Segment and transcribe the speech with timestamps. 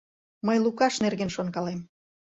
[0.45, 1.79] Мый Лукаш нерген шонкалем.